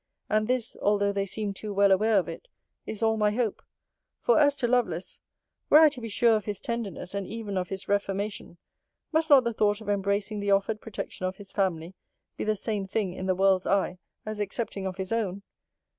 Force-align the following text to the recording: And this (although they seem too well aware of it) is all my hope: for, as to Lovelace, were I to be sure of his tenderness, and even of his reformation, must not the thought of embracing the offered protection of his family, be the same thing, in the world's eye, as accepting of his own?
And 0.31 0.47
this 0.47 0.75
(although 0.81 1.11
they 1.11 1.27
seem 1.27 1.53
too 1.53 1.71
well 1.75 1.91
aware 1.91 2.17
of 2.17 2.27
it) 2.27 2.47
is 2.87 3.03
all 3.03 3.17
my 3.17 3.29
hope: 3.29 3.61
for, 4.19 4.39
as 4.39 4.55
to 4.55 4.67
Lovelace, 4.67 5.19
were 5.69 5.77
I 5.77 5.89
to 5.89 6.01
be 6.01 6.09
sure 6.09 6.35
of 6.35 6.45
his 6.45 6.59
tenderness, 6.59 7.13
and 7.13 7.27
even 7.27 7.55
of 7.55 7.69
his 7.69 7.87
reformation, 7.87 8.57
must 9.11 9.29
not 9.29 9.43
the 9.43 9.53
thought 9.53 9.79
of 9.79 9.89
embracing 9.89 10.39
the 10.39 10.49
offered 10.49 10.81
protection 10.81 11.27
of 11.27 11.35
his 11.37 11.51
family, 11.51 11.93
be 12.35 12.43
the 12.43 12.55
same 12.55 12.87
thing, 12.87 13.13
in 13.13 13.27
the 13.27 13.35
world's 13.35 13.67
eye, 13.67 13.99
as 14.25 14.39
accepting 14.39 14.87
of 14.87 14.97
his 14.97 15.11
own? 15.11 15.43